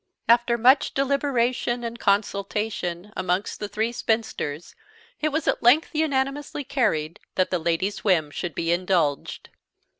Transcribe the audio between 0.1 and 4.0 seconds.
After much deliberation and consultation amongst the three